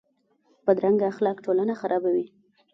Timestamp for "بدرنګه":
0.65-1.05